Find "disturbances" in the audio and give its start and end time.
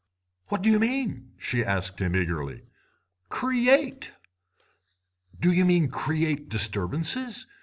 6.49-7.45